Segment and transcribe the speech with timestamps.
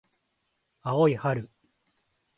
[0.81, 1.47] 青い春